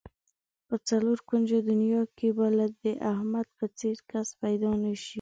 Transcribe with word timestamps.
په 0.67 0.75
څلور 0.89 1.17
کونجه 1.29 1.57
دنیا 1.69 2.01
کې 2.17 2.29
به 2.37 2.47
د 2.83 2.85
احمد 3.11 3.47
په 3.57 3.65
څېر 3.79 3.97
کس 4.11 4.27
پیدا 4.41 4.71
نشي. 4.83 5.09